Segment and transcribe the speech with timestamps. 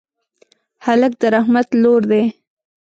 [0.85, 2.23] هلک د رحمت لور دی.